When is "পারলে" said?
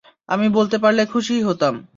0.77-1.03